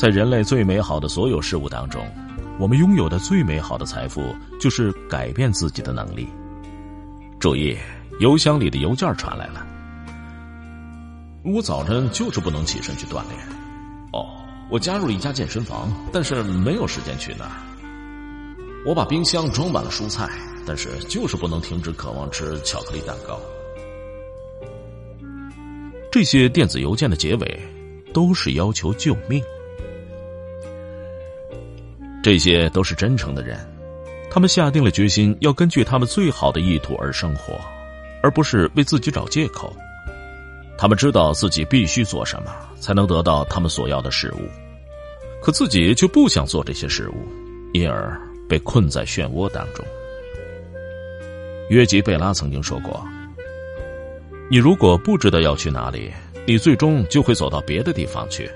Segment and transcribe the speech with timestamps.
[0.00, 2.02] 在人类最美好的所有事物当中，
[2.58, 6.26] 我们拥有的最美好的财富就是改变自己的能力。
[7.38, 7.76] 注意，
[8.18, 9.66] 邮箱里的邮件传来了。
[11.44, 13.38] 我早晨就是不能起身去锻炼。
[14.14, 14.24] 哦，
[14.70, 17.50] 我加入了一家健身房，但是没有时间去那儿。
[18.86, 20.26] 我把冰箱装满了蔬菜，
[20.64, 23.38] 但是就是不能停止渴望吃巧克力蛋糕。
[26.10, 27.60] 这些电子邮件的结尾
[28.14, 29.42] 都是要求救命。
[32.22, 33.58] 这些都是真诚的人，
[34.30, 37.58] 他们下定了决心要根据他们最好的意图而生活，
[38.22, 39.74] 而不是为自己找借口。
[40.76, 44.48] 他们知道自己必须做什么才能得到他们所要的事物，
[45.42, 47.14] 可自己却不想做这些事物，
[47.72, 49.84] 因而被困在漩涡当中。
[51.68, 53.02] 约吉贝拉曾经说过
[54.50, 56.12] ：“你如果不知道要去哪里，
[56.46, 58.50] 你最终就会走到别的地方去。”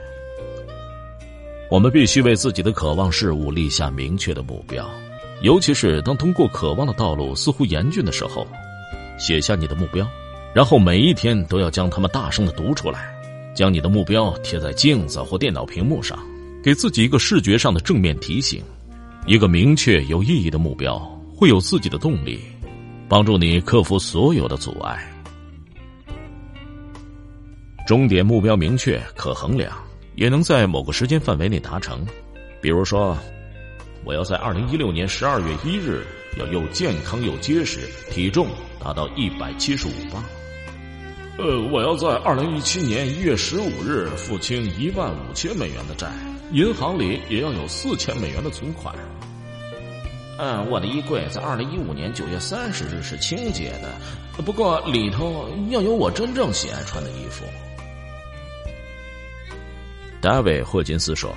[1.70, 4.88] 我们必须为自己的渴望事物立下明确的目标，
[5.40, 8.46] 尤其是当通过渴望的道路似乎严峻的时候，
[9.18, 10.06] 写下你的目标，
[10.54, 13.12] 然后每一天都要将它们大声的读出来，
[13.56, 16.18] 将你的目标贴在镜子或电脑屏幕上，
[16.62, 18.62] 给自己一个视觉上的正面提醒。
[19.26, 20.98] 一个明确有意义的目标
[21.34, 22.40] 会有自己的动力，
[23.08, 25.10] 帮助你克服所有的阻碍。
[27.86, 29.72] 终点目标明确可衡量。
[30.16, 32.06] 也能在某个时间范围内达成，
[32.60, 33.16] 比如说，
[34.04, 36.04] 我要在二零一六年十二月一日
[36.38, 37.80] 要又健康又结实，
[38.10, 38.46] 体重
[38.78, 40.22] 达到一百七十五磅。
[41.36, 46.08] 呃，我要在二零一七年一月十五日付清一万五千美元的债，
[46.52, 48.94] 银行里也要有四千美元的存款。
[50.38, 57.44] 嗯，我的衣柜在二零一五年九月三十日是清洁的，不过里头要有我真正喜爱穿的衣服。
[60.24, 61.36] 大卫·霍金斯说：“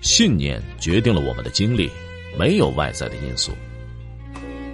[0.00, 1.90] 信念决定了我们的经历，
[2.38, 3.50] 没有外在的因素。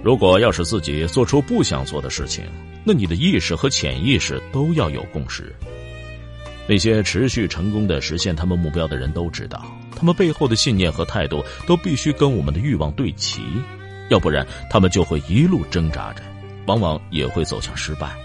[0.03, 2.45] 如果要使自己做出不想做的事情，
[2.85, 5.51] 那你的意识和潜意识都要有共识。
[6.67, 9.65] 那些持续成功的实现他们目标的人都知道，
[9.95, 13.41] 他们背后的信念和态度都必须跟我们的欲望对齐，
[14.11, 16.21] 要不然他们就会一路挣扎着，
[16.67, 18.15] 往往也会走向失败。”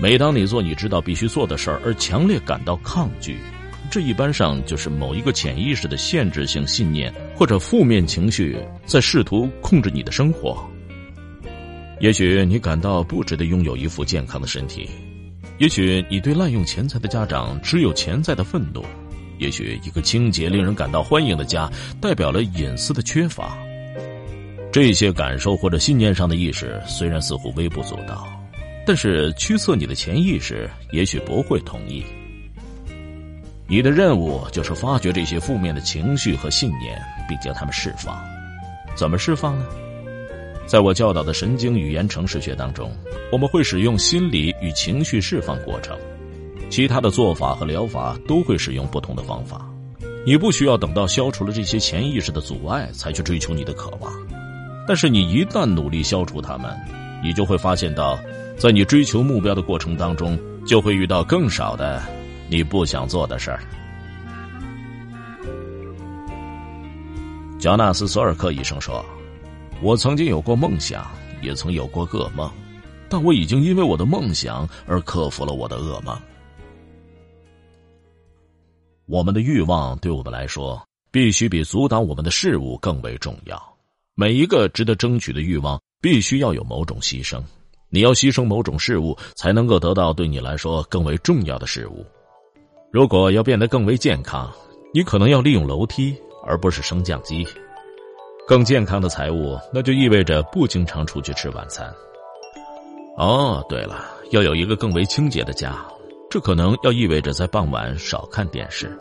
[0.00, 3.36] 每当你做你知道必须做的事儿而强烈感到抗拒，
[3.90, 8.56] 这一般上就是某一个潜意识的限制性信念或者负面情绪
[8.86, 10.66] 在试图控制你的生活。
[12.00, 14.88] 也许你感到不值得拥有一副健康的身体，
[15.58, 18.82] 也许你对滥用钱财的家长只有潜在的愤怒，
[19.36, 23.58] 也许一个清洁、令人感到欢迎的家代表了隐私的缺乏。
[24.72, 28.26] 这些感受或者信念上的意识虽然似乎微不足道。
[28.90, 32.04] 但是驱策你的潜意识也许不会同意。
[33.68, 38.20] 你的任务就是发掘这些负面的情绪和信念，并将它们释放。
[38.96, 39.64] 怎么释放呢？
[40.66, 42.90] 在我教导的神经语言程式学当中，
[43.30, 45.96] 我们会使用心理与情绪释放过程。
[46.68, 49.64] 其他的做法和疗法都会使用不同的方法。
[50.26, 54.12] 你不需要等到消除了这些潜意识的阻碍才去追求你的渴望，
[54.84, 56.76] 但是你一旦努力消除它们，
[57.22, 58.18] 你就会发现到。
[58.60, 62.02] 在你追求目标的过程当中，就会遇到更少的
[62.50, 63.62] 你不想做的事儿。
[67.58, 69.02] 乔纳斯·索尔克医生说
[69.80, 71.10] ：“我曾经有过梦想，
[71.40, 72.52] 也曾有过噩梦，
[73.08, 76.14] 但我已经因为我的梦想而克服了我的噩梦。”
[79.08, 83.58] 我们的欲望对我们来说，必须比阻挡我们的事物更为重要。
[84.14, 87.42] 每一个值得争取的欲望，必须要有某种牺牲。
[87.90, 92.06] 你要牺牲某种事物，才能够得到对你来说更为重要的事物。
[92.92, 94.50] 如果要变得更为健康，
[94.94, 96.16] 你可能要利用楼梯
[96.46, 97.46] 而不是升降机。
[98.46, 101.92] 更健康的财务，那就意味着不经常出去吃晚餐。
[103.16, 105.76] 哦，对了，要有一个更为清洁的家，
[106.30, 108.96] 这可能要意味着在傍晚少看电视。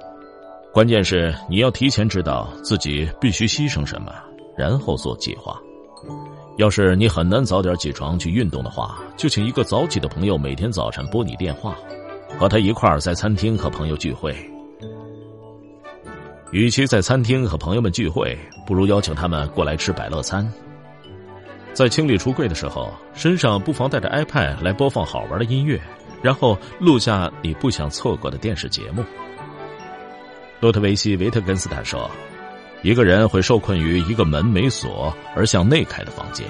[0.74, 4.14] 关键是你要提前知道自己必须牺牲什么，
[4.58, 5.60] 然后做计划。
[6.60, 11.74] 要是你很难早点起床去运动的话，就请一个早起的朋友每天早晨拨你电话，
[12.38, 14.36] 和他一块儿在餐厅和朋友聚会。
[16.52, 20.46] 与其在餐厅和朋友们聚会，不如邀请他们过来吃百乐餐。
[21.72, 25.80] 在清理橱柜的时候，身上不妨带着 iPad 来播放好玩的音乐，
[26.22, 29.02] 然后录下你不想错过的电视节目。
[30.60, 32.12] 洛特维希·维特根斯坦说
[32.82, 36.48] ：“一个人会受困于一个门没锁而向内开的房间，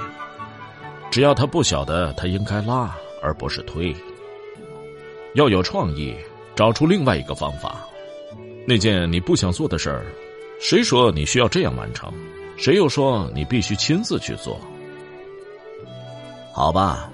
[1.09, 3.95] 只要他不晓得他应该拉而不是推。
[5.33, 6.15] 要有创意，
[6.55, 7.79] 找出另外一个方法。
[8.67, 10.05] 那件你不想做的事儿，
[10.61, 12.13] 谁说你需要这样完成？
[12.57, 14.59] 谁又说你必须亲自去做？”
[16.53, 17.09] 好吧，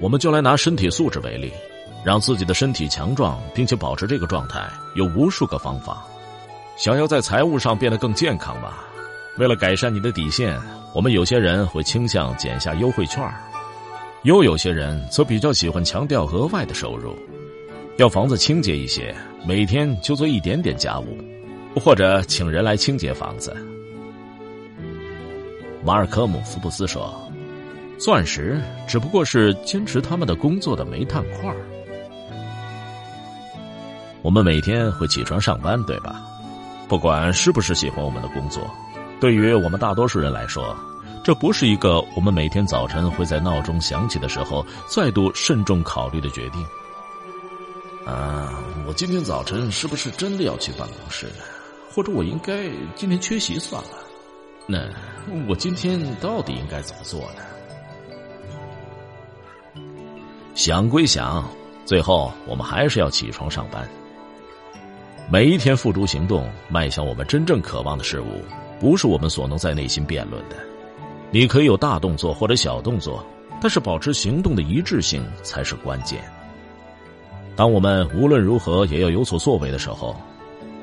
[0.00, 1.50] 我们就来拿身体素质为例，
[2.04, 6.04] 让自己的身体强壮，并且保持这个状态，有无数个方法。
[6.76, 8.84] 想要在财务上变得更健康吧？
[9.38, 10.58] 为了改善你的底线，
[10.94, 13.22] 我们有些人会倾向减下优惠券
[14.22, 17.16] 又有些人则比较喜欢强调额外的收入。
[17.96, 19.14] 要房子清洁一些，
[19.46, 21.18] 每天就做一点点家务，
[21.78, 23.56] 或者请人来清洁房子。
[25.84, 27.14] 马尔科姆·福布斯说。
[27.98, 28.58] 钻石
[28.88, 31.54] 只不过是坚持他们的工作的煤炭块
[34.22, 36.24] 我们每天会起床上班，对吧？
[36.90, 38.68] 不管是不是喜欢我们的工作，
[39.20, 40.76] 对于我们大多数人来说，
[41.22, 46.66] 这不是一个我们每天早晨会在闹钟响起的时候再度慎重考虑的决定。
[48.04, 51.30] 啊，我今天早晨是不是真的要去办公室？
[51.94, 53.90] 或者我应该今天缺席算了？
[54.66, 54.88] 那
[55.46, 57.42] 我今天到底应该怎么做呢？
[60.56, 61.48] 想归想，
[61.84, 63.88] 最后我们还是要起床上班。
[65.32, 68.42] 每一天付诸行动，迈向我们真正渴望的事物，
[68.80, 70.56] 不是我们所能在内心辩论的。
[71.30, 73.24] 你可以有大动作或者小动作，
[73.60, 76.20] 但是保持行动的一致性才是关键。
[77.54, 80.16] 当我们无论如何也要有所作为的时候，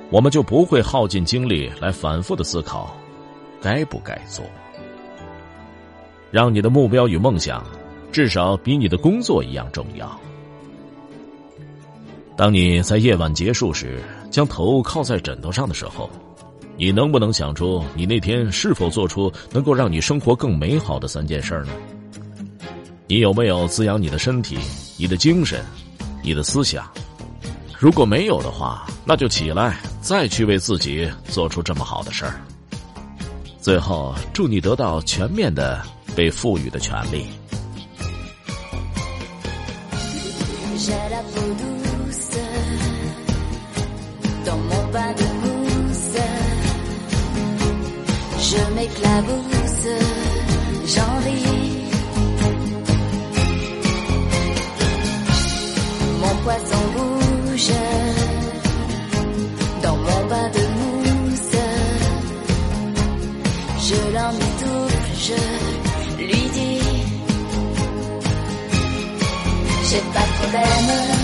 [0.10, 2.96] 我们就不会耗尽精力来反复的思考
[3.62, 4.46] 该不该做。
[6.32, 7.62] 让你的目标与梦想。
[8.10, 10.20] 至少比你的工作一样重要。
[12.36, 16.10] 当你在夜晚结束时，将头靠在枕头上的时候，
[16.78, 21.72] 你能不能想出你那天是否做出能够让你生活更美好的三件事呢？
[23.08, 24.58] 你有没有滋养你的身体、
[24.98, 25.64] 你的精神、
[26.22, 26.86] 你的思想？
[27.80, 32.42] 如果没有的话，那就起来，再去为自己做出这么好的事儿。
[33.62, 35.82] 最后，祝你得到全面的
[36.16, 37.26] 被赋予的权利。
[44.70, 46.22] Mon bain de mousse.
[48.50, 49.90] Je m'éclabousse,
[50.94, 51.84] j'en ris.
[56.22, 57.72] Mon poisson bouge
[59.84, 61.58] dans mon bain de mousse.
[63.88, 64.32] Je l'en
[65.28, 67.08] je lui dis.
[69.90, 71.17] J'ai pas de problème,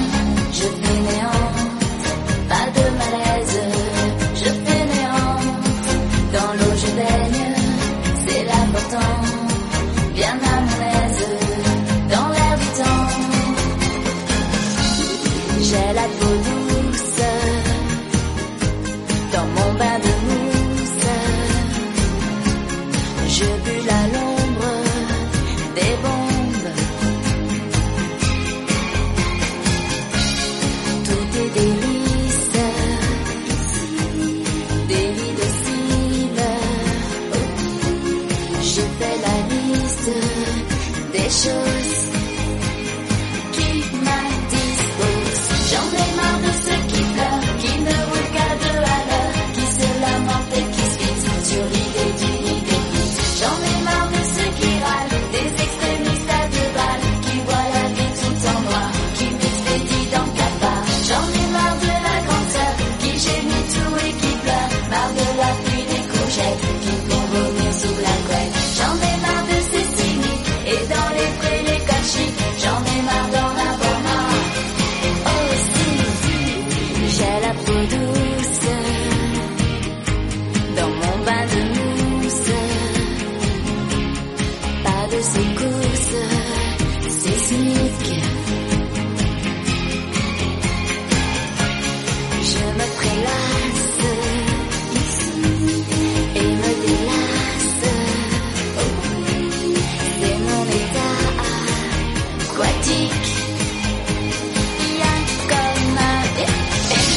[41.34, 41.73] should.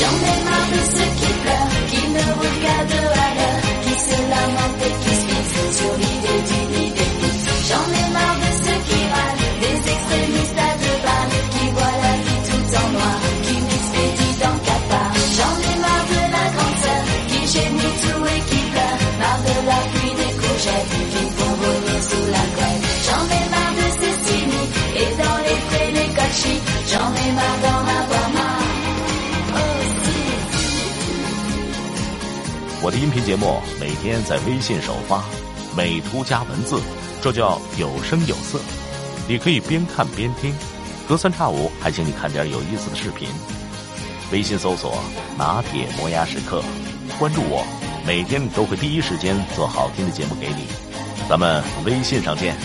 [0.07, 0.46] Don't
[32.97, 35.23] 音频节目每天在微信首发，
[35.77, 36.81] 美图加文字，
[37.21, 38.59] 这叫有声有色。
[39.29, 40.55] 你可以边看边听，
[41.07, 43.29] 隔三差五还请你看点有意思的视频。
[44.33, 44.99] 微信搜索
[45.37, 46.63] “拿铁磨牙时刻”，
[47.19, 47.67] 关注我，
[48.07, 50.67] 每天都会第一时间做好听的节目给你。
[51.29, 52.57] 咱们微信上见。